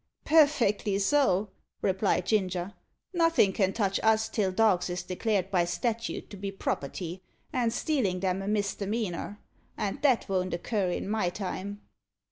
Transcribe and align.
"Perfectly 0.25 0.97
so," 0.97 1.51
replied 1.83 2.25
Ginger. 2.25 2.73
"Nothin' 3.13 3.53
can 3.53 3.71
touch 3.71 3.99
us 4.01 4.29
till 4.29 4.51
dogs 4.51 4.89
is 4.89 5.03
declared 5.03 5.51
by 5.51 5.63
statute 5.63 6.27
to 6.31 6.37
be 6.37 6.51
property, 6.51 7.21
and 7.53 7.71
stealin' 7.71 8.25
'em 8.25 8.41
a 8.41 8.47
misdemeanour. 8.47 9.37
And 9.77 10.01
that 10.01 10.27
won't 10.27 10.55
occur 10.55 10.89
in 10.89 11.07
my 11.07 11.29
time." 11.29 11.81